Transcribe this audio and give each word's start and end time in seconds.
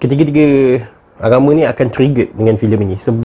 ketiga-tiga 0.00 0.80
agama 1.20 1.52
ni 1.52 1.68
akan 1.68 1.86
trigger 1.92 2.32
dengan 2.32 2.56
filem 2.56 2.88
ini. 2.88 2.96
Sebab 2.96 3.28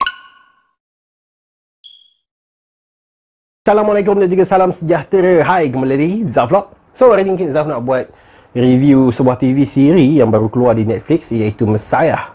Assalamualaikum 3.66 4.18
dan 4.18 4.30
juga 4.30 4.46
salam 4.46 4.70
sejahtera. 4.74 5.42
Hai, 5.46 5.70
kembali 5.70 5.94
lagi 5.94 6.20
Zaflog. 6.30 6.74
So, 6.94 7.14
hari 7.14 7.26
ni 7.26 7.38
Zaf 7.54 7.70
nak 7.70 7.86
buat 7.86 8.10
review 8.54 9.14
sebuah 9.14 9.38
TV 9.38 9.62
siri 9.62 10.18
yang 10.18 10.34
baru 10.34 10.50
keluar 10.50 10.74
di 10.74 10.90
Netflix 10.90 11.30
iaitu 11.30 11.70
Messiah. 11.70 12.34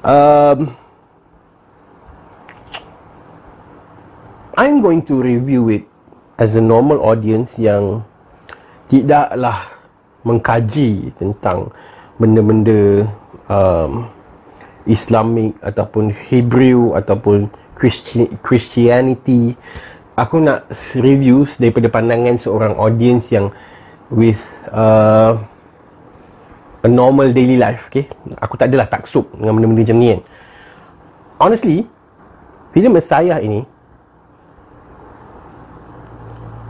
Um, 0.00 0.72
I'm 4.56 4.80
going 4.80 5.04
to 5.08 5.20
review 5.20 5.68
it 5.68 5.84
as 6.40 6.56
a 6.56 6.64
normal 6.64 7.04
audience 7.04 7.60
yang 7.60 8.00
tidaklah 8.88 9.60
mengkaji 10.24 11.12
tentang 11.20 11.68
benda-benda 12.16 13.12
um, 13.46 14.06
Islamic 14.86 15.54
ataupun 15.62 16.10
Hebrew 16.10 16.94
ataupun 16.98 17.46
Christi- 17.78 18.30
Christianity 18.42 19.54
aku 20.18 20.42
nak 20.42 20.68
review 20.98 21.46
daripada 21.56 21.88
pandangan 21.88 22.36
seorang 22.36 22.74
audience 22.76 23.30
yang 23.32 23.50
with 24.12 24.42
uh, 24.74 25.38
a 26.82 26.88
normal 26.90 27.30
daily 27.30 27.56
life 27.56 27.88
okay? 27.88 28.10
Aku 28.42 28.58
tak 28.58 28.74
adalah 28.74 28.90
taksub 28.90 29.30
dengan 29.38 29.56
benda-benda 29.56 29.82
macam 29.86 29.98
ni 29.98 30.08
kan. 30.12 30.20
Honestly 31.38 31.78
filem 32.74 32.92
Messiah 32.92 33.38
ini 33.38 33.62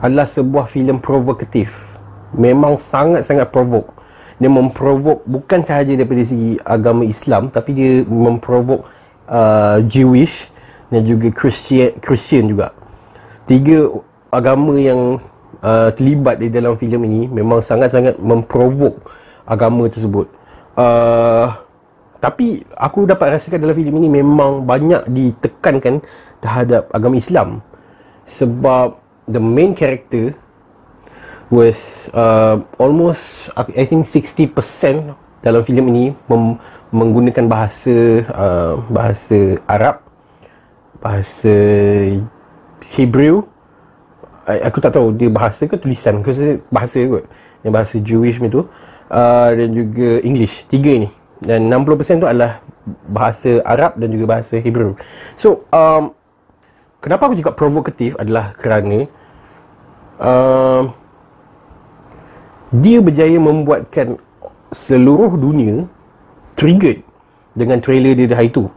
adalah 0.02 0.26
sebuah 0.26 0.66
filem 0.66 0.98
provokatif 0.98 1.96
memang 2.34 2.76
sangat-sangat 2.76 3.48
provoke 3.48 4.01
dia 4.42 4.50
memprovok 4.50 5.22
bukan 5.22 5.62
sahaja 5.62 5.94
daripada 5.94 6.26
segi 6.26 6.58
agama 6.66 7.06
Islam 7.06 7.46
tapi 7.54 7.70
dia 7.78 7.92
memprovok 8.02 8.82
uh, 9.30 9.78
Jewish 9.86 10.50
dan 10.90 11.06
juga 11.06 11.30
Christian 11.30 11.94
Christian 12.02 12.50
juga. 12.50 12.74
Tiga 13.46 13.86
agama 14.34 14.74
yang 14.82 15.22
uh, 15.62 15.88
terlibat 15.94 16.42
di 16.42 16.50
dalam 16.50 16.74
filem 16.74 17.06
ini 17.06 17.22
memang 17.30 17.62
sangat-sangat 17.62 18.18
memprovok 18.18 18.98
agama 19.46 19.86
tersebut. 19.86 20.26
Uh, 20.74 21.54
tapi 22.22 22.62
aku 22.78 23.06
dapat 23.06 23.38
rasakan 23.38 23.62
dalam 23.62 23.74
filem 23.74 23.98
ini 24.02 24.22
memang 24.22 24.62
banyak 24.62 25.06
ditekankan 25.10 26.02
terhadap 26.38 26.90
agama 26.94 27.18
Islam. 27.18 27.62
Sebab 28.26 28.98
the 29.26 29.42
main 29.42 29.74
character 29.74 30.34
was 31.52 32.08
uh, 32.16 32.64
almost 32.80 33.52
I 33.52 33.84
think 33.84 34.08
60% 34.08 34.56
dalam 35.44 35.60
filem 35.60 35.84
ini 35.92 36.04
mem- 36.24 36.56
menggunakan 36.88 37.44
bahasa 37.44 38.24
uh, 38.32 38.80
bahasa 38.88 39.60
Arab 39.68 40.00
bahasa 41.04 41.52
Hebrew. 42.96 43.44
I, 44.48 44.64
aku 44.64 44.80
tak 44.80 44.96
tahu 44.96 45.12
dia 45.12 45.28
bahasa 45.28 45.68
ke 45.68 45.76
tulisan 45.76 46.24
rasa 46.24 46.56
bahasa 46.72 47.04
kot 47.04 47.28
yang 47.62 47.72
bahasa 47.76 48.00
Jewish 48.00 48.40
macam 48.40 48.64
tu. 48.64 48.64
Uh, 49.12 49.52
dan 49.52 49.68
juga 49.76 50.24
English 50.24 50.64
tiga 50.72 51.04
ni 51.04 51.12
dan 51.44 51.68
60% 51.68 52.22
tu 52.22 52.24
adalah 52.24 52.64
bahasa 53.10 53.60
Arab 53.66 54.00
dan 54.00 54.08
juga 54.08 54.24
bahasa 54.38 54.56
Hebrew. 54.56 54.96
So 55.36 55.68
um, 55.68 56.16
kenapa 57.02 57.28
aku 57.28 57.36
cakap 57.36 57.60
provokatif 57.60 58.16
adalah 58.16 58.56
kerana 58.56 59.04
um, 60.16 60.96
dia 62.72 62.98
berjaya 63.04 63.36
membuatkan 63.36 64.16
seluruh 64.72 65.36
dunia 65.36 65.84
triggered 66.56 67.04
dengan 67.52 67.78
trailer 67.84 68.16
dia 68.16 68.32
hari 68.32 68.48
tu. 68.48 68.72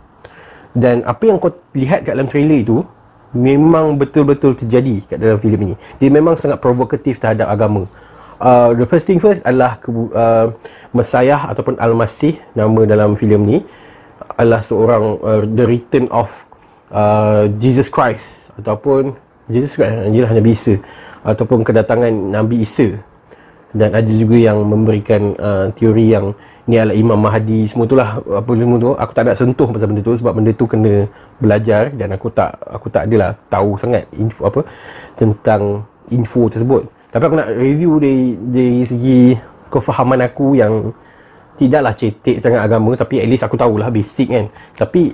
Dan 0.75 1.07
apa 1.07 1.23
yang 1.23 1.39
kau 1.39 1.55
lihat 1.71 2.03
kat 2.03 2.19
dalam 2.19 2.27
trailer 2.27 2.59
itu 2.59 2.83
memang 3.31 3.95
betul-betul 3.95 4.55
terjadi 4.59 5.07
kat 5.07 5.17
dalam 5.23 5.39
filem 5.39 5.71
ini. 5.71 5.75
Dia 6.03 6.11
memang 6.11 6.35
sangat 6.35 6.59
provokatif 6.59 7.23
terhadap 7.23 7.47
agama. 7.47 7.87
Uh, 8.35 8.75
the 8.75 8.83
first 8.83 9.07
thing 9.07 9.15
first 9.15 9.39
adalah 9.47 9.79
uh, 10.11 10.51
Messiah 10.91 11.47
ataupun 11.47 11.79
Al-Masih 11.79 12.35
nama 12.51 12.83
dalam 12.83 13.15
filem 13.15 13.39
ni 13.47 13.57
adalah 14.35 14.59
seorang 14.59 15.03
uh, 15.23 15.47
the 15.47 15.63
return 15.63 16.11
of 16.11 16.27
uh, 16.91 17.47
Jesus 17.55 17.87
Christ 17.87 18.51
ataupun 18.59 19.15
Jesus 19.47 19.79
Christ 19.79 20.11
jelah 20.11 20.35
Nabi 20.35 20.51
Isa 20.51 20.75
ataupun 21.23 21.63
kedatangan 21.63 22.11
Nabi 22.11 22.67
Isa 22.67 22.99
dan 23.75 23.91
ada 23.91 24.07
juga 24.07 24.39
yang 24.39 24.63
memberikan 24.63 25.35
uh, 25.35 25.67
teori 25.75 26.15
yang 26.15 26.31
ni 26.65 26.79
adalah 26.79 26.95
Imam 26.95 27.19
Mahdi 27.19 27.67
semua 27.67 27.85
itulah 27.85 28.23
apa 28.23 28.51
semua 28.55 28.77
tu. 28.79 28.91
Aku 28.95 29.11
tak 29.11 29.23
nak 29.27 29.35
sentuh 29.37 29.67
pasal 29.69 29.91
benda 29.91 30.01
tu 30.01 30.15
sebab 30.15 30.33
benda 30.33 30.51
tu 30.55 30.65
kena 30.65 31.05
belajar 31.37 31.91
dan 31.93 32.15
aku 32.15 32.31
tak 32.31 32.55
aku 32.65 32.87
tak 32.89 33.11
adalah 33.11 33.35
tahu 33.51 33.75
sangat 33.75 34.07
info 34.15 34.47
apa 34.47 34.63
tentang 35.19 35.83
info 36.09 36.47
tersebut. 36.47 36.87
Tapi 37.11 37.23
aku 37.27 37.35
nak 37.35 37.49
review 37.53 37.99
dari 37.99 38.39
dari 38.39 38.81
segi 38.81 39.35
kefahaman 39.69 40.23
aku 40.23 40.55
yang 40.55 40.95
tidaklah 41.59 41.91
cetek 41.91 42.39
sangat 42.39 42.63
agama 42.63 42.95
tapi 42.95 43.19
at 43.19 43.27
least 43.27 43.43
aku 43.43 43.59
tahulah 43.59 43.91
basic 43.91 44.31
kan. 44.31 44.47
Tapi 44.73 45.11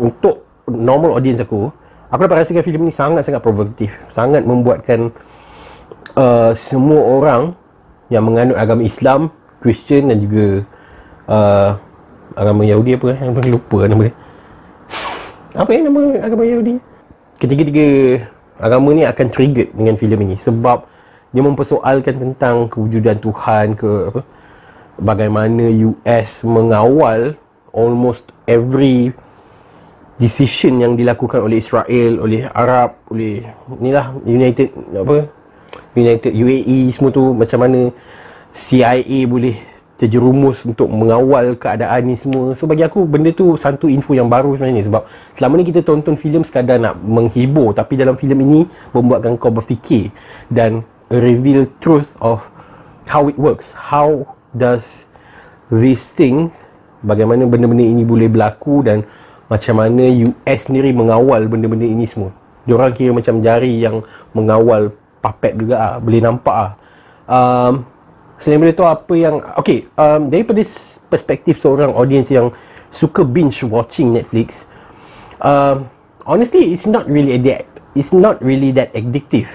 untuk 0.00 0.48
normal 0.66 1.20
audience 1.20 1.44
aku 1.44 1.70
aku 2.08 2.20
dapat 2.24 2.40
rasakan 2.40 2.64
filem 2.64 2.82
ni 2.88 2.92
sangat-sangat 2.92 3.40
provokatif 3.44 3.92
sangat 4.08 4.42
membuatkan 4.44 5.12
uh, 6.16 6.50
semua 6.56 7.00
orang 7.04 7.52
yang 8.08 8.24
menganut 8.24 8.56
agama 8.56 8.84
Islam, 8.84 9.32
Christian 9.60 10.12
dan 10.12 10.18
juga 10.20 10.46
uh, 11.28 11.70
agama 12.36 12.64
Yahudi 12.64 12.96
apa? 12.96 13.08
Yang 13.16 13.52
lupa 13.56 13.78
nama 13.88 14.02
dia. 14.08 14.14
Apa 15.56 15.70
yang 15.72 15.84
nama 15.92 16.02
agama 16.20 16.42
Yahudi? 16.44 16.74
Ketiga-tiga 17.38 17.86
agama 18.58 18.90
ni 18.92 19.06
akan 19.06 19.26
trigger 19.30 19.70
dengan 19.70 19.94
filem 19.94 20.20
ini 20.28 20.36
sebab 20.36 20.84
dia 21.30 21.42
mempersoalkan 21.44 22.18
tentang 22.18 22.66
kewujudan 22.72 23.20
Tuhan 23.20 23.76
ke 23.76 24.10
apa 24.10 24.20
bagaimana 24.98 25.70
US 25.86 26.42
mengawal 26.42 27.38
almost 27.70 28.34
every 28.48 29.12
decision 30.18 30.82
yang 30.82 30.98
dilakukan 30.98 31.38
oleh 31.38 31.62
Israel, 31.62 32.18
oleh 32.18 32.50
Arab, 32.50 32.98
oleh 33.06 33.46
inilah 33.78 34.18
United 34.26 34.74
apa 34.98 35.30
United 35.94 36.32
UAE 36.32 36.92
semua 36.94 37.10
tu 37.10 37.34
macam 37.34 37.58
mana 37.64 37.80
CIA 38.54 39.26
boleh 39.28 39.56
terjerumus 39.98 40.62
untuk 40.62 40.86
mengawal 40.86 41.58
keadaan 41.58 42.06
ni 42.06 42.14
semua. 42.14 42.54
So 42.54 42.70
bagi 42.70 42.86
aku 42.86 43.02
benda 43.02 43.34
tu 43.34 43.58
satu 43.58 43.90
info 43.90 44.14
yang 44.14 44.30
baru 44.30 44.54
sebenarnya 44.54 44.86
sebab 44.86 45.02
selama 45.34 45.58
ni 45.58 45.66
kita 45.66 45.82
tonton 45.82 46.14
filem 46.14 46.46
sekadar 46.46 46.78
nak 46.78 46.94
menghibur 47.02 47.74
tapi 47.74 47.98
dalam 47.98 48.14
filem 48.14 48.38
ini 48.46 48.60
membuatkan 48.94 49.34
kau 49.34 49.50
berfikir 49.50 50.14
dan 50.46 50.86
reveal 51.10 51.66
truth 51.82 52.14
of 52.22 52.46
how 53.10 53.26
it 53.26 53.34
works. 53.34 53.74
How 53.74 54.22
does 54.54 55.10
this 55.66 56.14
thing 56.14 56.54
bagaimana 57.02 57.42
benda-benda 57.50 57.82
ini 57.82 58.06
boleh 58.06 58.30
berlaku 58.30 58.86
dan 58.86 59.02
macam 59.50 59.80
mana 59.80 60.06
US 60.30 60.70
sendiri 60.70 60.94
mengawal 60.94 61.48
benda-benda 61.50 61.88
ini 61.88 62.06
semua. 62.06 62.30
Diorang 62.68 62.92
kira 62.92 63.10
macam 63.16 63.40
jari 63.40 63.80
yang 63.80 64.04
mengawal 64.36 64.92
puppet 65.20 65.52
juga 65.58 65.74
ah 65.76 65.94
boleh 65.98 66.20
nampak 66.22 66.56
ah. 66.56 66.70
Um, 67.28 67.84
selain 68.40 68.62
daripada 68.62 68.78
tu 68.78 68.86
apa 68.88 69.14
yang 69.18 69.36
okay 69.58 69.84
um, 70.00 70.32
daripada 70.32 70.62
perspektif 71.12 71.60
seorang 71.60 71.92
audience 71.92 72.32
yang 72.32 72.54
suka 72.88 73.20
binge 73.20 73.60
watching 73.68 74.16
Netflix 74.16 74.64
um, 75.44 75.84
honestly 76.24 76.72
it's 76.72 76.88
not 76.88 77.04
really 77.04 77.36
that 77.36 77.68
it's 77.92 78.14
not 78.14 78.38
really 78.40 78.70
that 78.72 78.94
addictive. 78.94 79.50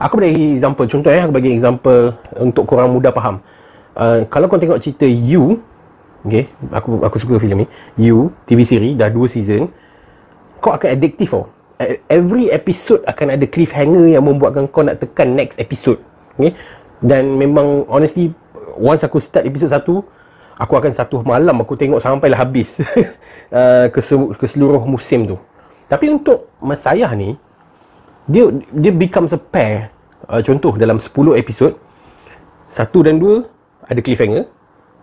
Aku 0.00 0.18
bagi 0.18 0.58
example 0.58 0.90
contoh 0.90 1.12
eh 1.12 1.22
aku 1.22 1.32
bagi 1.32 1.54
example 1.54 2.18
untuk 2.40 2.66
korang 2.66 2.90
mudah 2.90 3.14
faham. 3.14 3.38
Uh, 3.94 4.26
kalau 4.26 4.50
kau 4.50 4.58
tengok 4.58 4.82
cerita 4.82 5.06
You 5.06 5.62
okay 6.24 6.48
aku 6.72 7.04
aku 7.04 7.16
suka 7.20 7.36
filem 7.36 7.62
ni 7.62 7.66
You 8.00 8.32
TV 8.48 8.64
series 8.64 8.96
dah 8.96 9.12
2 9.12 9.28
season 9.28 9.68
kau 10.58 10.72
akan 10.72 10.88
addictive 10.96 11.30
tau 11.30 11.44
every 12.06 12.50
episode 12.54 13.02
akan 13.04 13.34
ada 13.34 13.44
cliffhanger 13.50 14.14
yang 14.14 14.24
membuatkan 14.24 14.70
kau 14.70 14.86
nak 14.86 15.02
tekan 15.02 15.34
next 15.34 15.58
episode 15.58 15.98
okay? 16.38 16.54
dan 17.02 17.34
memang 17.34 17.82
honestly 17.90 18.30
once 18.78 19.02
aku 19.02 19.18
start 19.18 19.46
episode 19.46 19.70
1 19.70 19.82
aku 20.54 20.72
akan 20.78 20.92
satu 20.94 21.22
malam 21.26 21.58
aku 21.58 21.74
tengok 21.74 21.98
sampailah 21.98 22.38
habis 22.46 22.78
uh, 23.50 23.90
ke, 23.90 24.46
seluruh 24.46 24.82
musim 24.86 25.26
tu 25.26 25.36
tapi 25.90 26.10
untuk 26.10 26.48
Messiah 26.62 27.10
ni 27.12 27.34
dia 28.24 28.48
dia 28.72 28.92
becomes 28.94 29.34
a 29.34 29.40
pair 29.40 29.90
uh, 30.30 30.40
contoh 30.40 30.78
dalam 30.78 31.02
10 31.02 31.10
episod 31.36 31.74
satu 32.70 33.04
dan 33.04 33.18
dua 33.20 33.44
ada 33.84 34.00
cliffhanger 34.00 34.48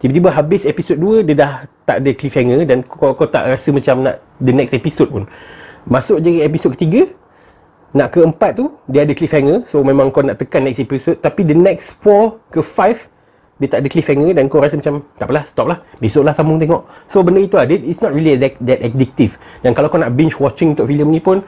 tiba-tiba 0.02 0.34
habis 0.34 0.66
episod 0.66 0.98
2 0.98 1.28
dia 1.28 1.36
dah 1.38 1.54
tak 1.86 2.02
ada 2.02 2.12
cliffhanger 2.16 2.66
dan 2.66 2.82
kau, 2.82 3.14
kau 3.14 3.28
tak 3.30 3.46
rasa 3.46 3.70
macam 3.70 4.08
nak 4.08 4.24
the 4.42 4.50
next 4.56 4.74
episode 4.74 5.12
pun 5.12 5.30
Masuk 5.88 6.22
je 6.22 6.46
episod 6.46 6.70
ketiga 6.74 7.10
Nak 7.92 8.14
keempat 8.14 8.58
tu 8.58 8.72
Dia 8.86 9.04
ada 9.04 9.14
cliffhanger. 9.16 9.66
So 9.66 9.82
memang 9.82 10.14
kau 10.14 10.24
nak 10.24 10.40
tekan 10.40 10.64
next 10.64 10.80
episode. 10.80 11.20
Tapi 11.20 11.44
the 11.44 11.58
next 11.58 11.98
four 12.00 12.40
ke 12.54 12.62
five 12.64 13.12
dia 13.62 13.70
tak 13.70 13.86
ada 13.86 13.94
cliffhanger 13.94 14.34
dan 14.34 14.50
kau 14.50 14.58
rasa 14.58 14.74
macam 14.74 15.06
tak 15.22 15.30
apalah 15.30 15.46
stop 15.46 15.70
lah. 15.70 15.86
Besok 16.02 16.26
lah 16.26 16.34
sambung 16.34 16.58
tengok. 16.58 16.82
So 17.06 17.22
benda 17.22 17.46
itu 17.46 17.62
lah. 17.62 17.70
It's 17.70 18.02
not 18.02 18.10
really 18.10 18.34
that, 18.34 18.58
that 18.58 18.82
addictive. 18.82 19.38
Dan 19.62 19.78
kalau 19.78 19.86
kau 19.86 20.02
nak 20.02 20.18
binge 20.18 20.34
watching 20.42 20.74
untuk 20.74 20.90
filem 20.90 21.14
ni 21.14 21.22
pun 21.22 21.46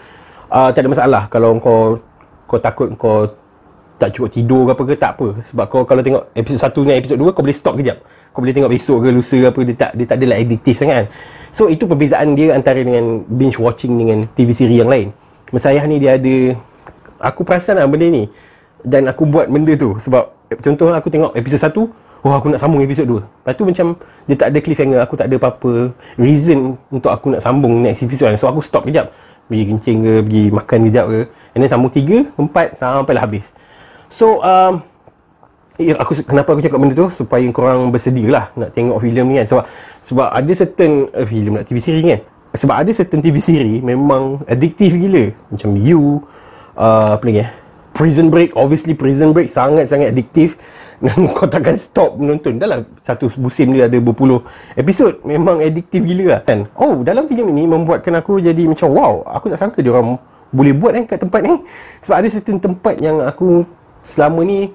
uh, 0.54 0.70
tak 0.70 0.86
ada 0.86 0.94
masalah. 0.94 1.26
Kalau 1.34 1.58
kau 1.58 1.98
kau 2.46 2.60
takut 2.62 2.94
kau 3.02 3.26
tak 3.98 4.10
cukup 4.18 4.30
tidur 4.34 4.62
ke 4.68 4.72
apa 4.74 4.84
ke 4.84 4.94
tak 4.98 5.12
apa. 5.20 5.28
Sebab 5.46 5.66
kau 5.70 5.82
kalau 5.86 6.02
tengok 6.02 6.24
episod 6.34 6.60
1 6.60 6.86
dengan 6.86 6.98
episod 7.00 7.18
2 7.20 7.36
kau 7.36 7.44
boleh 7.46 7.58
stop 7.58 7.74
kejap. 7.78 7.98
Kau 8.34 8.42
boleh 8.42 8.56
tengok 8.56 8.72
besok 8.74 8.98
ke 9.06 9.10
lusa 9.14 9.38
ke 9.38 9.48
apa 9.54 9.60
dia 9.62 9.76
tak 9.78 9.92
dia 9.94 10.06
tak 10.10 10.18
adalah 10.18 10.38
addictive 10.42 10.78
sangat. 10.78 10.96
Kan 10.96 11.08
so 11.54 11.70
itu 11.70 11.86
perbezaan 11.86 12.34
dia 12.34 12.58
antara 12.58 12.82
dengan 12.82 13.22
binge 13.30 13.62
watching 13.62 13.94
dengan 13.94 14.26
TV 14.34 14.50
siri 14.52 14.82
yang 14.82 14.90
lain. 14.90 15.14
Mesayah 15.54 15.86
ni 15.86 16.02
dia 16.02 16.18
ada 16.18 16.36
aku 17.22 17.46
perasan 17.46 17.78
lah 17.78 17.86
benda 17.86 18.10
ni. 18.10 18.26
Dan 18.84 19.08
aku 19.08 19.24
buat 19.24 19.48
benda 19.48 19.78
tu. 19.78 19.96
Sebab 20.02 20.34
contoh 20.60 20.92
aku 20.92 21.10
tengok 21.14 21.32
episod 21.38 21.62
1 21.62 22.24
oh 22.24 22.32
aku 22.32 22.56
nak 22.56 22.60
sambung 22.64 22.80
episod 22.80 23.04
2 23.04 23.20
lepas 23.20 23.52
tu 23.52 23.68
macam 23.68 24.00
dia 24.24 24.36
tak 24.40 24.56
ada 24.56 24.60
cliffhanger 24.64 25.04
aku 25.04 25.20
tak 25.20 25.28
ada 25.28 25.36
apa-apa 25.36 25.92
reason 26.16 26.80
untuk 26.88 27.12
aku 27.12 27.36
nak 27.36 27.44
sambung 27.44 27.84
next 27.84 28.00
episode 28.02 28.34
kan. 28.34 28.40
So 28.40 28.50
aku 28.50 28.64
stop 28.64 28.88
kejap. 28.88 29.12
Pergi 29.44 29.76
kencing 29.76 29.98
ke 30.02 30.14
pergi 30.24 30.44
makan 30.56 30.80
kejap 30.88 31.06
ke. 31.12 31.20
And 31.54 31.60
then 31.62 31.70
sambung 31.70 31.92
3 31.92 32.34
4 32.34 32.80
sampai 32.80 33.14
lah 33.14 33.24
habis 33.28 33.46
so 34.14 34.40
um, 34.46 34.86
ya, 35.82 35.98
aku 35.98 36.14
kenapa 36.26 36.54
aku 36.54 36.62
cakap 36.62 36.78
benda 36.78 36.96
tu? 36.96 37.08
Supaya 37.10 37.46
korang 37.50 37.90
bersedia 37.90 38.28
lah 38.30 38.46
nak 38.54 38.74
tengok 38.76 39.02
filem 39.02 39.26
ni 39.34 39.36
kan. 39.42 39.48
Sebab 39.50 39.64
sebab 40.04 40.28
ada 40.30 40.52
certain 40.54 41.10
uh, 41.14 41.26
filem 41.26 41.58
nak 41.58 41.66
TV 41.66 41.78
siri 41.82 42.00
kan? 42.04 42.22
Sebab 42.54 42.76
ada 42.86 42.92
certain 42.94 43.22
TV 43.24 43.42
siri 43.42 43.82
memang 43.82 44.46
addiktif 44.46 44.94
gila. 44.94 45.34
Macam 45.50 45.74
you 45.80 46.22
uh, 46.78 47.18
apa 47.18 47.24
lagi 47.26 47.42
eh? 47.48 47.52
Prison 47.94 48.34
Break 48.34 48.58
obviously 48.58 48.98
Prison 48.98 49.38
Break 49.38 49.54
sangat-sangat 49.54 50.18
addiktif 50.18 50.58
dan 51.04 51.30
kau 51.34 51.50
takkan 51.50 51.78
stop 51.78 52.18
menonton. 52.18 52.58
Dah 52.58 52.70
lah 52.70 52.80
satu 53.02 53.30
musim 53.42 53.74
dia 53.74 53.90
ada 53.90 53.98
berpuluh 53.98 54.46
episod. 54.78 55.18
Memang 55.26 55.62
addiktif 55.62 56.06
gila 56.06 56.38
lah 56.38 56.42
kan? 56.46 56.70
Oh 56.78 57.02
dalam 57.02 57.26
filem 57.26 57.50
ini 57.54 57.66
membuatkan 57.70 58.14
aku 58.18 58.42
jadi 58.42 58.66
macam 58.70 58.94
wow 58.94 59.26
aku 59.26 59.50
tak 59.50 59.62
sangka 59.62 59.82
dia 59.82 59.94
orang 59.94 60.18
boleh 60.54 60.74
buat 60.78 60.94
kan 60.94 61.04
kat 61.10 61.20
tempat 61.26 61.42
ni. 61.42 61.54
Sebab 62.06 62.16
ada 62.22 62.28
certain 62.30 62.62
tempat 62.62 63.02
yang 63.02 63.18
aku 63.26 63.66
selama 64.04 64.46
ni 64.46 64.70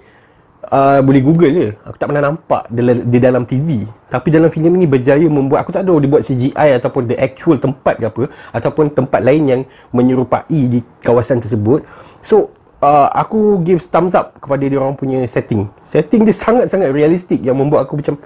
uh, 0.67 0.99
boleh 1.05 1.23
google 1.23 1.53
je. 1.53 1.69
Aku 1.87 1.97
tak 2.01 2.11
pernah 2.11 2.33
nampak 2.33 2.67
di 3.05 3.19
dalam 3.21 3.47
TV 3.47 3.87
tapi 4.09 4.33
dalam 4.33 4.49
filem 4.49 4.73
ini 4.81 4.89
berjaya 4.89 5.29
membuat 5.29 5.69
aku 5.69 5.73
tak 5.77 5.85
tahu 5.85 6.01
dia 6.01 6.09
buat 6.09 6.25
CGI 6.25 6.81
ataupun 6.81 7.13
the 7.13 7.17
actual 7.21 7.61
tempat 7.61 8.01
ke 8.01 8.09
apa 8.09 8.33
ataupun 8.57 8.89
tempat 8.89 9.21
lain 9.21 9.43
yang 9.45 9.61
menyerupai 9.93 10.49
di 10.49 10.81
kawasan 11.05 11.45
tersebut. 11.45 11.85
So 12.25 12.49
uh, 12.81 13.13
aku 13.13 13.61
give 13.69 13.85
thumbs 13.85 14.17
up 14.17 14.41
kepada 14.41 14.65
dia 14.65 14.81
orang 14.81 14.97
punya 14.97 15.21
setting. 15.29 15.69
Setting 15.85 16.25
dia 16.25 16.33
sangat-sangat 16.33 16.89
realistik 16.89 17.45
yang 17.45 17.61
membuat 17.61 17.85
aku 17.85 18.01
macam 18.01 18.17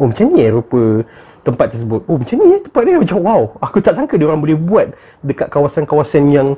oh 0.00 0.08
macam 0.08 0.24
ni 0.32 0.40
eh 0.40 0.48
rupa 0.48 1.04
tempat 1.46 1.70
tersebut. 1.70 2.02
Oh 2.10 2.18
macam 2.18 2.34
ni 2.42 2.58
eh 2.58 2.60
tempat 2.60 2.82
ni 2.82 2.98
macam 2.98 3.18
wow. 3.22 3.40
Aku 3.62 3.78
tak 3.78 3.94
sangka 3.94 4.18
dia 4.18 4.26
orang 4.26 4.42
boleh 4.42 4.58
buat 4.58 4.90
dekat 5.22 5.46
kawasan-kawasan 5.46 6.34
yang 6.34 6.48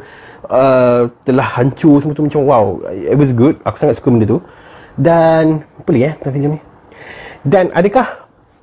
uh, 0.48 1.12
telah 1.28 1.44
hancur 1.44 2.00
semua 2.00 2.16
tu 2.16 2.24
macam 2.24 2.40
wow. 2.48 2.80
It 2.88 3.20
was 3.20 3.36
good. 3.36 3.60
Aku 3.68 3.76
sangat 3.76 4.00
suka 4.00 4.08
benda 4.08 4.24
tu. 4.24 4.40
Dan 4.96 5.60
apa 5.76 5.88
lagi 5.92 6.04
eh 6.08 6.14
tentang 6.16 6.34
filem 6.34 6.50
ni? 6.56 6.60
Dan 7.44 7.64
adakah 7.76 8.06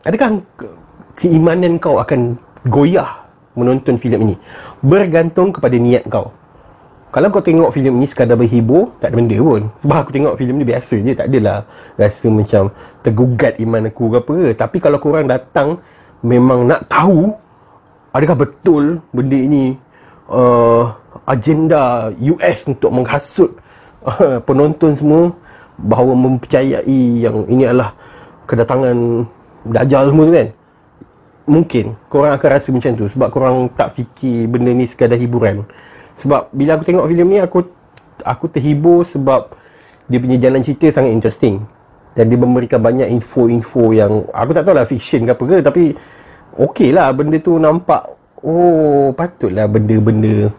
adakah 0.02 0.28
keimanan 1.14 1.78
kau 1.78 2.02
akan 2.02 2.42
goyah 2.66 3.22
menonton 3.54 4.02
filem 4.02 4.34
ini? 4.34 4.36
Bergantung 4.82 5.54
kepada 5.54 5.78
niat 5.78 6.10
kau 6.10 6.34
kalau 7.16 7.32
kau 7.32 7.40
tengok 7.40 7.72
filem 7.72 7.96
ni 7.96 8.12
sekadar 8.12 8.36
berhibur 8.36 8.92
tak 9.00 9.16
ada 9.16 9.24
benda 9.24 9.40
pun 9.40 9.72
sebab 9.80 9.98
aku 10.04 10.12
tengok 10.12 10.36
filem 10.36 10.60
ni 10.60 10.66
biasa 10.68 11.00
je 11.00 11.16
tak 11.16 11.32
adalah 11.32 11.64
rasa 11.96 12.28
macam 12.28 12.76
tergugat 13.08 13.56
iman 13.64 13.88
aku 13.88 14.12
ke 14.12 14.18
apa 14.20 14.36
tapi 14.52 14.78
kalau 14.84 15.00
kau 15.00 15.16
orang 15.16 15.32
datang 15.32 15.80
memang 16.22 16.70
nak 16.70 16.88
tahu 16.88 17.34
adakah 18.16 18.48
betul 18.48 19.04
benda 19.12 19.36
ini 19.36 19.76
uh, 20.32 20.96
agenda 21.28 22.14
US 22.16 22.70
untuk 22.70 22.92
menghasut 22.94 23.52
uh, 24.06 24.40
penonton 24.44 24.96
semua 24.96 25.24
bahawa 25.76 26.16
mempercayai 26.16 27.28
yang 27.28 27.44
ini 27.52 27.68
adalah 27.68 27.92
kedatangan 28.48 29.28
Dajjal 29.66 30.14
semua 30.14 30.30
tu 30.30 30.34
kan? 30.38 30.50
Mungkin 31.46 31.86
korang 32.06 32.38
akan 32.38 32.50
rasa 32.54 32.70
macam 32.70 32.92
tu 32.94 33.06
sebab 33.10 33.28
korang 33.34 33.66
tak 33.74 33.98
fikir 33.98 34.46
benda 34.46 34.70
ni 34.70 34.86
sekadar 34.86 35.18
hiburan. 35.18 35.66
Sebab 36.14 36.54
bila 36.54 36.78
aku 36.78 36.86
tengok 36.86 37.10
filem 37.10 37.28
ni 37.34 37.38
aku 37.42 37.66
aku 38.22 38.46
terhibur 38.50 39.02
sebab 39.02 39.58
dia 40.06 40.22
punya 40.22 40.38
jalan 40.38 40.62
cerita 40.62 40.90
sangat 40.94 41.18
interesting 41.18 41.66
dan 42.16 42.32
dia 42.32 42.40
memberikan 42.40 42.80
banyak 42.80 43.12
info-info 43.12 43.92
yang 43.92 44.24
aku 44.32 44.56
tak 44.56 44.64
tahu 44.64 44.76
lah 44.80 44.88
fiction 44.88 45.28
ke 45.28 45.36
apa 45.36 45.44
ke 45.44 45.58
tapi 45.60 45.84
okey 46.56 46.96
lah 46.96 47.12
benda 47.12 47.38
tu 47.44 47.60
nampak 47.60 48.08
oh 48.40 49.12
patutlah 49.12 49.68
benda-benda 49.68 50.50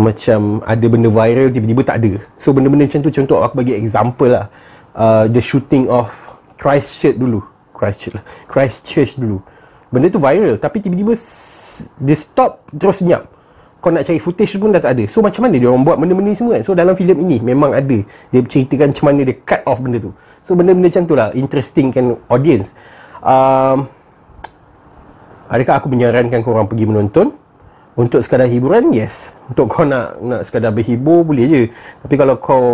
macam 0.00 0.64
ada 0.64 0.86
benda 0.88 1.08
viral 1.12 1.52
tiba-tiba 1.52 1.82
tak 1.84 1.96
ada. 2.00 2.12
So 2.40 2.56
benda-benda 2.56 2.88
macam 2.88 3.00
tu 3.04 3.12
contoh 3.12 3.44
aku 3.44 3.54
bagi 3.60 3.76
example 3.76 4.32
lah. 4.32 4.46
Uh, 4.96 5.24
the 5.30 5.42
shooting 5.44 5.86
of 5.92 6.08
Christchurch 6.56 7.20
dulu. 7.20 7.44
Christchurch 7.76 8.16
lah. 8.16 8.24
Christchurch 8.48 9.20
dulu. 9.20 9.44
Benda 9.92 10.08
tu 10.08 10.22
viral 10.22 10.56
tapi 10.56 10.80
tiba-tiba 10.80 11.12
dia 12.00 12.16
stop 12.16 12.64
terus 12.72 13.02
senyap 13.02 13.26
kau 13.80 13.88
nak 13.88 14.04
cari 14.04 14.20
footage 14.20 14.60
pun 14.60 14.70
dah 14.76 14.80
tak 14.84 14.92
ada. 15.00 15.04
So 15.08 15.24
macam 15.24 15.48
mana 15.48 15.56
dia 15.56 15.72
orang 15.72 15.82
buat 15.88 15.96
benda-benda 15.96 16.30
ni 16.30 16.36
semua 16.36 16.60
kan? 16.60 16.62
So 16.68 16.76
dalam 16.76 16.92
filem 16.92 17.16
ini 17.24 17.40
memang 17.40 17.72
ada. 17.72 17.98
Dia 18.28 18.40
ceritakan 18.44 18.92
macam 18.92 19.04
mana 19.08 19.20
dia 19.24 19.36
cut 19.40 19.60
off 19.64 19.80
benda 19.80 19.98
tu. 19.98 20.12
So 20.44 20.52
benda-benda 20.52 20.92
macam 20.92 21.04
tu 21.08 21.14
lah. 21.16 21.28
Interesting 21.32 21.88
kan 21.88 22.20
audience. 22.28 22.76
Um, 23.24 23.88
adakah 25.48 25.80
aku 25.80 25.88
menyarankan 25.88 26.44
korang 26.44 26.68
pergi 26.68 26.84
menonton? 26.84 27.32
Untuk 27.96 28.20
sekadar 28.20 28.46
hiburan 28.46 28.92
yes. 28.92 29.32
Untuk 29.48 29.72
kau 29.72 29.88
nak 29.88 30.20
nak 30.20 30.44
sekadar 30.44 30.76
berhibur 30.76 31.24
boleh 31.24 31.46
je. 31.48 31.62
Tapi 32.04 32.14
kalau 32.20 32.36
kau 32.36 32.64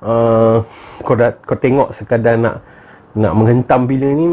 uh, 0.00 0.64
kau 1.04 1.14
dah 1.14 1.36
kau 1.44 1.56
tengok 1.60 1.92
sekadar 1.92 2.40
nak 2.40 2.64
nak 3.16 3.32
menghentam 3.32 3.88
filem 3.88 4.12
ni 4.16 4.26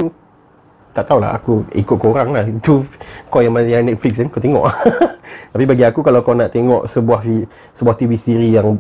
tak 0.94 1.10
tahulah 1.10 1.34
aku 1.34 1.66
ikut 1.74 1.98
korang 1.98 2.32
lah. 2.32 2.46
Itu 2.54 2.86
kau 3.28 3.42
yang 3.42 3.58
yang 3.66 3.90
Netflix 3.90 4.22
kan 4.22 4.30
kau 4.30 4.40
tengok. 4.40 4.70
Tapi 5.54 5.64
bagi 5.66 5.84
aku 5.84 6.06
kalau 6.06 6.22
kau 6.22 6.38
nak 6.38 6.54
tengok 6.54 6.86
sebuah 6.86 7.26
sebuah 7.74 7.96
TV 7.98 8.16
siri 8.16 8.50
yang 8.54 8.78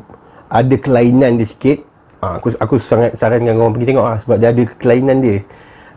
ada 0.53 0.75
kelainan 0.77 1.41
dia 1.41 1.49
sikit 1.49 1.81
ah, 2.21 2.37
aku 2.37 2.53
aku 2.61 2.77
sangat 2.77 3.17
sarankan 3.17 3.57
kau 3.57 3.73
pergi 3.73 3.87
tengok 3.89 4.05
lah 4.05 4.17
sebab 4.21 4.35
dia 4.37 4.49
ada 4.53 4.63
kelainan 4.77 5.17
dia. 5.19 5.37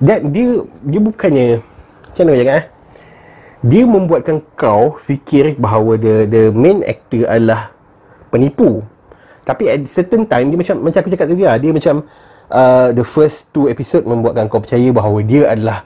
Dan 0.00 0.32
dia 0.32 0.48
dia 0.84 1.00
bukannya 1.00 1.46
macam 2.16 2.22
mana 2.32 2.40
cakap 2.40 2.56
eh? 2.56 2.66
Dia 3.66 3.82
membuatkan 3.84 4.36
kau 4.56 4.96
fikir 4.96 5.60
bahawa 5.60 6.00
the 6.00 6.24
the 6.24 6.42
main 6.48 6.80
actor 6.80 7.28
adalah 7.28 7.72
penipu. 8.32 8.80
Tapi 9.44 9.68
at 9.68 9.84
certain 9.86 10.24
time 10.24 10.48
dia 10.48 10.58
macam 10.58 10.80
macam 10.80 10.98
aku 11.04 11.12
cakap 11.12 11.28
tadi 11.28 11.44
lah 11.44 11.56
dia 11.60 11.70
macam 11.76 12.08
uh, 12.50 12.88
the 12.96 13.04
first 13.04 13.52
two 13.52 13.68
episode 13.70 14.08
membuatkan 14.08 14.48
kau 14.50 14.64
percaya 14.64 14.88
bahawa 14.90 15.20
dia 15.22 15.52
adalah 15.52 15.84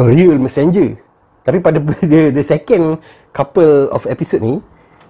a 0.00 0.04
real 0.08 0.40
messenger. 0.40 0.96
Tapi 1.44 1.60
pada 1.60 1.78
the, 2.12 2.32
the 2.32 2.44
second 2.44 3.00
couple 3.36 3.92
of 3.92 4.08
episode 4.08 4.40
ni 4.40 4.56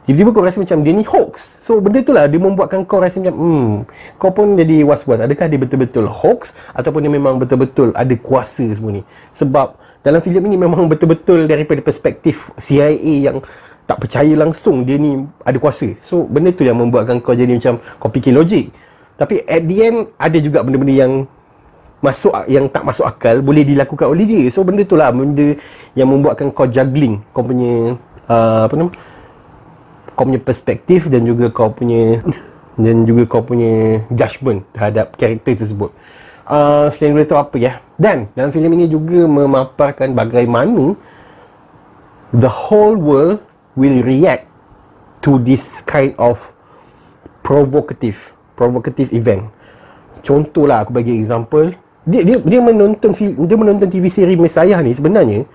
tiba-tiba 0.00 0.32
kau 0.32 0.42
rasa 0.42 0.58
macam 0.58 0.80
dia 0.82 0.92
ni 0.96 1.04
hoax. 1.04 1.62
So 1.62 1.78
benda 1.78 2.00
tu 2.02 2.10
lah 2.10 2.26
dia 2.26 2.40
membuatkan 2.40 2.82
kau 2.88 2.98
rasa 2.98 3.20
macam 3.20 3.36
hmm 3.36 3.70
kau 4.18 4.30
pun 4.34 4.58
jadi 4.58 4.82
was-was. 4.82 5.22
Adakah 5.22 5.46
dia 5.46 5.58
betul-betul 5.60 6.10
hoax 6.10 6.56
ataupun 6.74 7.04
dia 7.04 7.12
memang 7.12 7.38
betul-betul 7.38 7.94
ada 7.94 8.14
kuasa 8.18 8.66
semua 8.74 8.96
ni? 8.96 9.02
Sebab 9.30 9.76
dalam 10.00 10.18
filem 10.24 10.48
ini 10.50 10.56
memang 10.56 10.88
betul-betul 10.88 11.44
daripada 11.44 11.84
perspektif 11.84 12.48
CIA 12.56 13.30
yang 13.30 13.44
tak 13.84 14.06
percaya 14.06 14.32
langsung 14.38 14.86
dia 14.86 14.96
ni 14.96 15.26
ada 15.44 15.58
kuasa. 15.60 15.92
So 16.00 16.24
benda 16.24 16.54
tu 16.54 16.64
yang 16.64 16.80
membuatkan 16.80 17.20
kau 17.20 17.36
jadi 17.36 17.52
macam 17.52 17.78
kau 18.00 18.08
fikir 18.08 18.32
logik. 18.32 18.72
Tapi 19.20 19.44
at 19.44 19.62
the 19.68 19.76
end 19.84 19.98
ada 20.16 20.38
juga 20.40 20.64
benda-benda 20.64 20.94
yang 20.96 21.12
masuk 22.00 22.32
yang 22.48 22.64
tak 22.66 22.82
masuk 22.82 23.04
akal 23.04 23.44
boleh 23.44 23.62
dilakukan 23.64 24.08
oleh 24.08 24.24
dia. 24.24 24.44
So 24.48 24.64
benda 24.64 24.82
tu 24.88 24.96
lah 24.96 25.12
benda 25.12 25.56
yang 25.92 26.08
membuatkan 26.08 26.48
kau 26.52 26.64
juggling. 26.64 27.20
Kau 27.36 27.44
punya 27.44 28.00
uh, 28.26 28.64
apa 28.66 28.74
nama? 28.76 28.92
Kau 30.16 30.24
punya 30.24 30.40
perspektif 30.40 31.12
dan 31.12 31.28
juga 31.28 31.52
kau 31.52 31.68
punya 31.68 32.24
dan 32.80 33.04
juga 33.04 33.28
kau 33.28 33.44
punya 33.44 34.04
judgement 34.08 34.64
terhadap 34.72 35.16
karakter 35.20 35.60
tersebut. 35.60 35.92
Uh, 36.50 36.90
selain 36.96 37.14
itu 37.20 37.36
apa 37.36 37.56
ya? 37.60 37.78
Dan 37.94 38.26
dalam 38.34 38.50
filem 38.50 38.74
ini 38.80 38.90
juga 38.90 39.28
memaparkan 39.28 40.16
bagaimana 40.16 40.96
the 42.34 42.48
whole 42.50 42.96
world 42.96 43.38
will 43.78 44.02
react 44.02 44.48
to 45.20 45.36
this 45.44 45.84
kind 45.84 46.16
of 46.16 46.50
provocative 47.44 48.32
provocative 48.56 49.12
event. 49.12 49.52
Contohlah 50.20 50.84
aku 50.84 50.96
bagi 50.96 51.16
example 51.16 51.72
dia 52.10 52.22
dia 52.26 52.36
dia 52.42 52.60
menonton 52.60 53.14
dia 53.14 53.56
menonton 53.56 53.86
TV 53.86 54.10
seri 54.10 54.34
Messiah 54.34 54.82
ni 54.82 54.92
sebenarnya. 54.92 55.46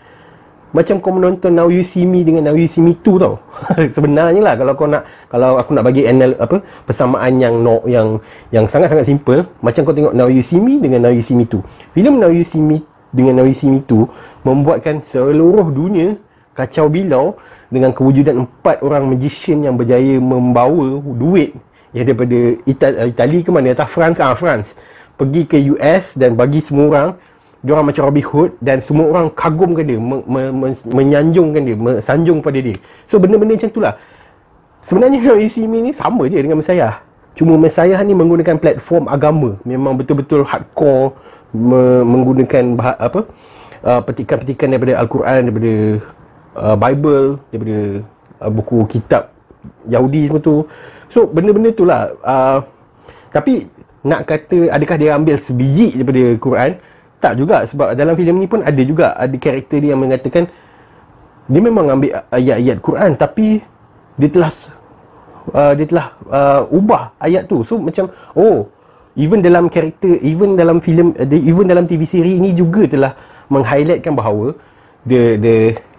Macam 0.75 0.99
kau 0.99 1.15
menonton 1.15 1.55
Now 1.55 1.71
You 1.71 1.87
See 1.87 2.03
Me 2.03 2.27
dengan 2.27 2.51
Now 2.51 2.55
You 2.59 2.67
See 2.67 2.83
Me 2.83 2.99
2 2.99 3.15
tau. 3.15 3.39
Sebenarnya 3.95 4.43
lah 4.43 4.59
kalau 4.59 4.75
kau 4.75 4.83
nak 4.83 5.07
kalau 5.31 5.55
aku 5.55 5.71
nak 5.71 5.87
bagi 5.87 6.03
anal 6.03 6.35
apa 6.35 6.59
persamaan 6.83 7.39
yang 7.39 7.63
no 7.63 7.79
yang 7.87 8.19
yang 8.51 8.67
sangat-sangat 8.67 9.07
simple, 9.07 9.47
macam 9.63 9.87
kau 9.87 9.95
tengok 9.95 10.11
Now 10.11 10.27
You 10.27 10.43
See 10.43 10.59
Me 10.59 10.75
dengan 10.83 11.07
Now 11.07 11.15
You 11.15 11.23
See 11.23 11.31
Me 11.31 11.47
2. 11.47 11.95
Filem 11.95 12.19
Now 12.19 12.27
You 12.27 12.43
See 12.43 12.59
Me 12.59 12.83
dengan 13.15 13.39
Now 13.39 13.47
You 13.47 13.55
See 13.55 13.71
Me 13.71 13.79
2 13.87 14.43
membuatkan 14.43 14.99
seluruh 14.99 15.71
dunia 15.71 16.19
kacau 16.51 16.91
bilau 16.91 17.39
dengan 17.71 17.95
kewujudan 17.95 18.43
empat 18.43 18.83
orang 18.83 19.07
magician 19.07 19.63
yang 19.63 19.79
berjaya 19.79 20.19
membawa 20.19 20.99
duit. 21.15 21.55
Yang 21.95 22.11
daripada 22.11 22.39
Itali, 22.67 22.97
Itali 23.15 23.39
ke 23.47 23.49
mana? 23.55 23.71
Atau 23.71 23.87
France 23.87 24.19
ah 24.19 24.35
France 24.35 24.75
pergi 25.15 25.41
ke 25.47 25.57
US 25.75 26.15
dan 26.19 26.35
bagi 26.35 26.59
semua 26.59 26.85
orang 26.91 27.09
dia 27.65 27.73
orang 27.73 27.89
macam 27.89 28.05
Robin 28.05 28.25
Hood 28.29 28.51
dan 28.61 28.77
semua 28.77 29.09
orang 29.09 29.25
kagumkan 29.33 29.81
dia 29.81 29.97
me, 29.97 30.21
me, 30.29 30.41
me, 30.53 30.67
menyanjungkan 30.93 31.61
dia 31.65 31.75
sanjung 31.97 32.37
pada 32.45 32.61
dia. 32.61 32.77
So 33.09 33.17
benda-benda 33.17 33.57
macam 33.57 33.69
itulah 33.73 33.93
sebenarnya 34.85 35.33
UCM 35.41 35.73
ni 35.81 35.91
sama 35.91 36.29
je 36.29 36.37
dengan 36.37 36.61
Messiah. 36.61 37.01
Cuma 37.33 37.57
Messiah 37.57 37.99
ni 38.05 38.13
menggunakan 38.13 38.61
platform 38.61 39.09
agama. 39.09 39.57
Memang 39.65 39.97
betul-betul 39.97 40.45
hardcore 40.45 41.17
me, 41.51 42.05
menggunakan 42.05 42.77
bah, 42.77 42.95
apa 43.01 43.25
uh, 43.81 44.01
petikan-petikan 44.05 44.71
daripada 44.71 45.01
Al-Quran 45.01 45.39
daripada 45.49 45.73
uh, 46.53 46.75
Bible 46.77 47.41
daripada 47.49 47.77
uh, 48.45 48.51
buku 48.53 48.77
kitab 48.93 49.33
Yahudi 49.89 50.29
semua 50.29 50.39
tu. 50.39 50.69
So 51.09 51.25
benda-benda 51.25 51.73
tu 51.73 51.83
lah. 51.83 52.13
Uh, 52.21 52.61
tapi 53.33 53.67
nak 54.05 54.29
kata 54.29 54.69
adakah 54.69 54.95
dia 55.01 55.17
ambil 55.17 55.35
sebiji 55.41 55.97
daripada 55.97 56.23
Quran? 56.37 56.71
Tak 57.17 57.33
juga 57.41 57.65
sebab 57.65 57.97
dalam 57.97 58.13
filem 58.13 58.37
ni 58.37 58.45
pun 58.45 58.61
ada 58.61 58.77
juga 58.85 59.17
ada 59.17 59.33
karakter 59.33 59.81
dia 59.81 59.97
yang 59.97 60.01
mengatakan 60.05 60.45
dia 61.49 61.61
memang 61.61 61.89
ambil 61.89 62.21
ayat-ayat 62.29 62.77
Quran 62.85 63.11
tapi 63.17 63.65
dia 64.13 64.29
telah 64.29 64.49
uh, 65.57 65.73
dia 65.73 65.85
telah 65.89 66.07
uh, 66.29 66.61
ubah 66.69 67.17
ayat 67.17 67.49
tu. 67.49 67.65
So 67.65 67.81
macam 67.81 68.13
oh 68.37 68.69
even 69.17 69.41
dalam 69.41 69.73
karakter 69.73 70.21
even 70.21 70.53
dalam 70.53 70.77
filem 70.85 71.17
uh, 71.17 71.25
even 71.25 71.65
dalam 71.65 71.89
TV 71.89 72.05
seri 72.05 72.37
ini 72.37 72.53
juga 72.53 72.85
telah 72.85 73.17
meng-highlightkan 73.49 74.13
bahawa 74.13 74.53
the 75.01 75.41
the 75.41 75.55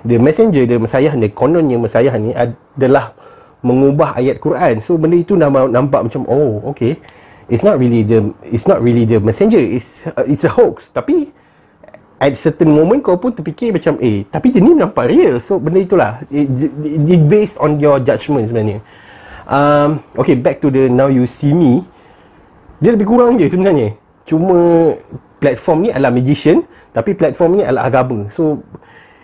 the 0.07 0.17
messenger 0.23 0.63
the 0.63 0.79
messiah 0.79 1.11
ni 1.11 1.27
kononnya 1.35 1.75
messiah 1.75 2.15
ni 2.23 2.31
adalah 2.39 3.19
mengubah 3.67 4.15
ayat 4.15 4.39
Quran. 4.39 4.79
So 4.79 4.95
benda 4.95 5.19
itu 5.19 5.35
nampak, 5.35 5.75
nampak 5.75 6.01
macam 6.07 6.23
oh 6.31 6.71
okay 6.71 7.03
it's 7.47 7.63
not 7.63 7.79
really 7.79 8.03
the 8.03 8.31
it's 8.47 8.67
not 8.67 8.83
really 8.83 9.07
the 9.07 9.19
messenger. 9.23 9.59
It's 9.59 10.07
uh, 10.07 10.27
it's 10.27 10.47
a 10.47 10.53
hoax. 10.53 10.91
Tapi 10.91 11.31
at 12.17 12.33
certain 12.41 12.73
moment 12.73 13.05
kau 13.05 13.21
pun 13.21 13.29
terfikir 13.29 13.77
macam 13.77 14.01
eh 14.01 14.25
tapi 14.33 14.51
dia 14.51 14.63
ni 14.63 14.75
nampak 14.75 15.11
real. 15.11 15.39
So 15.43 15.59
benda 15.61 15.83
itulah. 15.83 16.13
It, 16.31 16.49
it, 16.49 16.73
it 17.07 17.23
based 17.27 17.57
on 17.63 17.79
your 17.79 18.03
judgement 18.03 18.51
sebenarnya. 18.51 18.83
Um, 19.47 20.03
okay 20.19 20.35
back 20.35 20.59
to 20.59 20.69
the 20.73 20.91
now 20.91 21.07
you 21.07 21.25
see 21.29 21.55
me. 21.55 21.87
Dia 22.83 22.93
lebih 22.93 23.09
kurang 23.09 23.39
je 23.39 23.47
sebenarnya. 23.49 23.95
Cuma 24.27 24.59
platform 25.39 25.87
ni 25.87 25.89
adalah 25.95 26.11
magician 26.11 26.67
tapi 26.91 27.15
platform 27.15 27.61
ni 27.61 27.63
adalah 27.63 27.87
agama. 27.87 28.27
So 28.33 28.65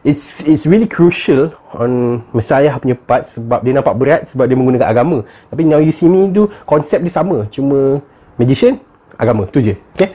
it's 0.07 0.45
it's 0.45 0.69
really 0.69 0.87
crucial 0.87 1.55
on 1.75 2.23
Messiah 2.37 2.76
punya 2.79 2.95
part 2.99 3.26
sebab 3.26 3.64
dia 3.64 3.73
nampak 3.75 3.95
berat 3.97 4.23
sebab 4.31 4.45
dia 4.47 4.55
menggunakan 4.55 4.88
agama. 4.88 5.25
Tapi 5.49 5.62
now 5.67 5.81
you 5.81 5.91
see 5.91 6.07
me 6.07 6.29
tu 6.31 6.47
konsep 6.69 7.00
dia 7.02 7.11
sama. 7.11 7.49
Cuma 7.49 7.99
magician? 8.37 8.81
Agama 9.17 9.47
tu 9.49 9.61
je 9.61 9.77
okey? 9.97 10.11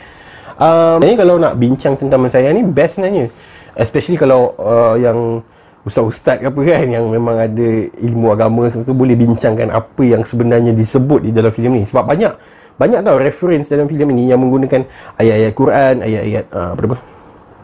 Um, 0.57 0.97
kalau 1.17 1.37
nak 1.37 1.53
bincang 1.53 1.93
tentang 1.93 2.25
saya 2.33 2.49
ni 2.49 2.65
best 2.65 2.97
sebenarnya. 2.97 3.29
Especially 3.77 4.17
kalau 4.17 4.57
uh, 4.57 4.97
yang 4.97 5.45
ustaz-ustaz 5.85 6.41
apa 6.41 6.59
kan 6.65 6.89
yang 6.89 7.07
memang 7.07 7.37
ada 7.37 7.67
ilmu 8.01 8.33
agama 8.33 8.67
semua 8.67 8.83
tu 8.83 8.97
boleh 8.97 9.13
bincangkan 9.13 9.69
apa 9.71 10.03
yang 10.03 10.25
sebenarnya 10.25 10.73
disebut 10.73 11.29
di 11.29 11.31
dalam 11.31 11.53
filem 11.53 11.77
ni. 11.77 11.83
Sebab 11.85 12.09
banyak 12.09 12.33
banyak 12.77 12.99
tau 13.05 13.21
reference 13.21 13.69
dalam 13.69 13.85
filem 13.85 14.09
ini 14.17 14.33
yang 14.33 14.41
menggunakan 14.41 14.85
ayat-ayat 15.17 15.53
Quran 15.53 15.93
ayat-ayat 16.01 16.45
uh, 16.53 16.69
apa 16.73 16.81
apa 16.89 16.97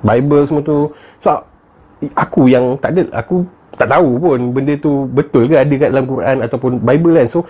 Bible 0.05 0.41
semua 0.45 0.61
tu. 0.61 0.77
So 1.17 1.33
aku 2.13 2.45
yang 2.45 2.77
tak 2.77 2.93
ada 2.93 3.01
aku 3.09 3.43
tak 3.73 3.89
tahu 3.89 4.21
pun 4.21 4.39
benda 4.53 4.77
tu 4.77 5.09
betul 5.09 5.49
ke 5.49 5.57
ada 5.57 5.73
kat 5.73 5.89
dalam 5.89 6.05
Quran 6.05 6.35
ataupun 6.45 6.71
Bible 6.77 7.17
kan. 7.17 7.25
So 7.25 7.41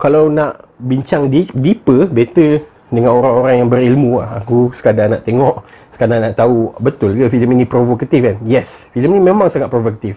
kalau 0.00 0.32
nak 0.32 0.64
bincang 0.80 1.28
deep, 1.28 1.52
deeper 1.52 2.08
better 2.08 2.64
dengan 2.88 3.20
orang-orang 3.20 3.54
yang 3.60 3.68
berilmu. 3.68 4.12
Lah. 4.18 4.40
aku 4.40 4.72
sekadar 4.72 5.12
nak 5.12 5.22
tengok 5.22 5.62
sekadar 5.92 6.18
nak 6.24 6.34
tahu 6.34 6.72
betul 6.80 7.12
ke 7.12 7.28
filem 7.28 7.60
ini 7.60 7.64
provokatif 7.68 8.20
kan? 8.24 8.36
Yes 8.48 8.88
filem 8.96 9.20
ni 9.20 9.20
memang 9.20 9.52
sangat 9.52 9.68
provokatif. 9.68 10.16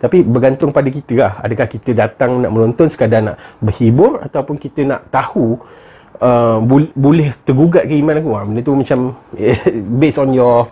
Tapi 0.00 0.24
bergantung 0.24 0.72
pada 0.72 0.88
kita 0.90 1.14
lah. 1.14 1.32
Adakah 1.44 1.66
kita 1.68 1.92
datang 1.92 2.42
nak 2.42 2.50
menonton 2.50 2.88
sekadar 2.90 3.20
nak 3.20 3.36
berhibur 3.62 4.18
ataupun 4.18 4.56
kita 4.56 4.82
nak 4.82 5.06
tahu 5.12 5.60
uh, 6.18 6.58
boleh 6.96 7.36
tergugat 7.46 7.86
ke 7.86 7.94
iman 8.00 8.16
aku? 8.18 8.30
Ha, 8.32 8.40
benda 8.48 8.60
tu 8.64 8.72
macam 8.74 8.98
based 10.00 10.18
on 10.18 10.34
your 10.34 10.66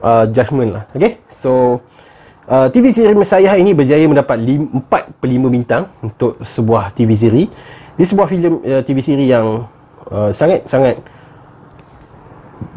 uh, 0.00 0.24
judgement 0.32 0.80
lah. 0.80 0.84
Okay 0.96 1.20
so 1.28 1.82
Uh, 2.46 2.70
TV 2.70 2.94
seri 2.94 3.10
Messiah 3.10 3.58
ini 3.58 3.74
berjaya 3.74 4.06
mendapat 4.06 4.38
4 4.38 4.86
per 5.18 5.26
5 5.26 5.50
bintang 5.50 5.90
untuk 5.98 6.38
sebuah 6.46 6.94
TV 6.94 7.10
seri. 7.18 7.44
Dia 7.98 8.06
sebuah 8.06 8.30
filem 8.30 8.62
uh, 8.62 8.82
TV 8.86 9.02
seri 9.02 9.26
yang 9.26 9.66
uh, 10.14 10.30
sangat 10.30 10.62
sangat 10.70 11.02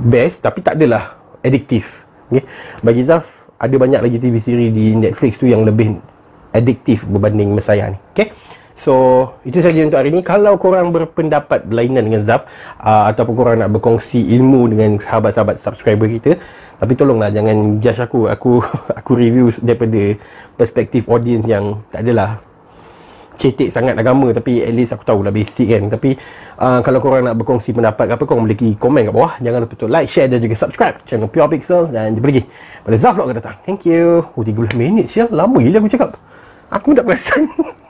best 0.02 0.42
tapi 0.42 0.66
tak 0.66 0.74
adalah 0.74 1.22
addiktif. 1.46 2.10
Okay. 2.34 2.50
Bagi 2.82 3.06
Zaf 3.06 3.46
ada 3.62 3.76
banyak 3.78 4.02
lagi 4.02 4.18
TV 4.18 4.42
seri 4.42 4.74
di 4.74 4.98
Netflix 4.98 5.38
tu 5.38 5.46
yang 5.46 5.62
lebih 5.62 6.02
addiktif 6.50 7.06
berbanding 7.06 7.54
Messiah 7.54 7.94
ni. 7.94 8.02
Okay. 8.18 8.34
So, 8.80 9.28
itu 9.44 9.60
saja 9.60 9.84
untuk 9.84 10.00
hari 10.00 10.08
ini. 10.08 10.24
Kalau 10.24 10.56
korang 10.56 10.96
berpendapat 10.96 11.68
berlainan 11.68 12.08
dengan 12.08 12.24
Zap 12.24 12.48
uh, 12.80 13.12
ataupun 13.12 13.36
korang 13.36 13.56
nak 13.60 13.76
berkongsi 13.76 14.24
ilmu 14.40 14.72
dengan 14.72 14.96
sahabat-sahabat 14.96 15.60
subscriber 15.60 16.08
kita, 16.08 16.40
tapi 16.80 16.96
tolonglah 16.96 17.28
jangan 17.28 17.84
judge 17.84 18.00
aku. 18.00 18.32
Aku 18.32 18.64
aku 19.00 19.12
review 19.20 19.52
daripada 19.60 20.16
perspektif 20.56 21.12
audience 21.12 21.44
yang 21.44 21.84
tak 21.92 22.08
adalah 22.08 22.40
cetek 23.40 23.72
sangat 23.72 23.96
agama 23.96 24.36
tapi 24.36 24.60
at 24.60 24.76
least 24.76 24.92
aku 24.96 25.04
tahu 25.04 25.28
lah 25.28 25.32
basic 25.36 25.76
kan. 25.76 25.92
Tapi 25.92 26.16
uh, 26.56 26.80
kalau 26.80 27.04
korang 27.04 27.28
nak 27.28 27.36
berkongsi 27.36 27.76
pendapat 27.76 28.16
apa 28.16 28.24
korang 28.24 28.48
boleh 28.48 28.80
komen 28.80 29.12
kat 29.12 29.14
bawah. 29.16 29.36
Jangan 29.44 29.60
lupa 29.68 29.76
untuk 29.76 29.92
like, 29.92 30.08
share 30.08 30.32
dan 30.32 30.40
juga 30.40 30.56
subscribe 30.56 31.04
channel 31.04 31.28
Pure 31.28 31.52
Pixels 31.52 31.92
dan 31.92 32.16
jumpa 32.16 32.32
lagi 32.32 32.48
pada 32.88 32.96
Zaf 32.96 33.20
Vlog 33.20 33.28
akan 33.28 33.36
datang. 33.44 33.56
Thank 33.68 33.84
you. 33.84 34.24
Oh 34.40 34.44
30 34.48 34.80
minit 34.80 35.12
sial. 35.12 35.28
Lama 35.36 35.60
gila 35.60 35.84
aku 35.84 35.92
cakap. 35.92 36.16
Aku 36.72 36.96
tak 36.96 37.04
perasan 37.04 37.44